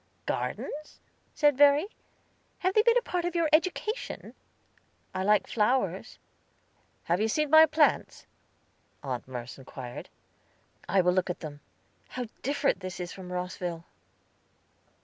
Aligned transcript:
"Gardens?" 0.25 0.99
said 1.35 1.55
Verry. 1.59 1.85
"Have 2.57 2.73
they 2.73 2.81
been 2.81 2.97
a 2.97 3.03
part 3.03 3.23
of 3.23 3.35
your 3.35 3.47
education?" 3.53 4.33
"I 5.13 5.21
like 5.21 5.45
flowers." 5.45 6.17
"Have 7.03 7.21
you 7.21 7.27
seen 7.27 7.51
my 7.51 7.67
plants?" 7.67 8.25
Aunt 9.03 9.27
Merce 9.27 9.59
inquired. 9.59 10.09
"I 10.89 11.01
will 11.01 11.13
look 11.13 11.29
at 11.29 11.41
them. 11.41 11.59
How 12.09 12.25
different 12.41 12.79
this 12.79 12.99
is 12.99 13.11
from 13.11 13.31
Rosville?" 13.31 13.85